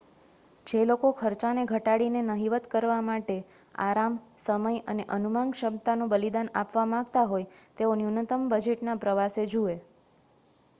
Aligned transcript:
જે 0.67 0.79
લોકો 0.85 1.09
ખર્ચાને 1.15 1.65
ઘટાડીને 1.67 2.21
નહિવત્ 2.29 2.69
કરવા 2.71 3.03
માટે 3.03 3.35
આરામ 3.81 4.17
સમય 4.39 4.73
અને 4.87 5.07
અનુમાનક્ષમતાનું 5.11 6.11
બલિદાન 6.11 6.51
આપવા 6.57 6.89
માગતા 6.91 7.27
હોય 7.29 7.49
તેઓ 7.77 7.95
ન્યૂનતમ 7.97 8.51
બજેટના 8.51 9.01
પ્રવાસ 9.01 9.41
જુએ 9.51 9.81